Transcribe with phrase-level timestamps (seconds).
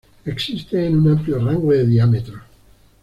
[0.25, 2.41] Existen en un amplio rango de diámetros.